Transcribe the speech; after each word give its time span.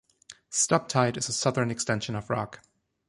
Stoptide 0.49 1.15
is 1.17 1.29
a 1.29 1.31
southern 1.31 1.69
extension 1.69 2.15
of 2.15 2.31
Rock. 2.31 2.61